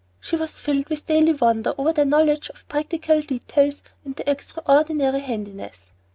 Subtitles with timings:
[0.19, 5.19] She was filled with daily wonder over their knowledge of practical details, and their extraordinary
[5.19, 5.91] "handiness."